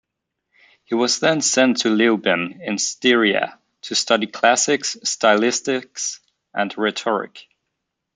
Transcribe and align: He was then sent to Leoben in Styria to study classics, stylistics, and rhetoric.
He 0.85 0.95
was 0.95 1.19
then 1.19 1.41
sent 1.41 1.81
to 1.81 1.89
Leoben 1.89 2.59
in 2.63 2.79
Styria 2.79 3.59
to 3.83 3.93
study 3.93 4.25
classics, 4.25 4.97
stylistics, 5.05 6.17
and 6.55 6.75
rhetoric. 6.75 7.47